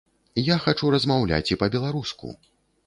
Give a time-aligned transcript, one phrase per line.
[0.47, 2.27] Я хачу размаўляць і па-беларуску.